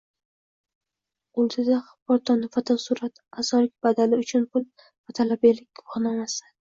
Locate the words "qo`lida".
1.39-1.75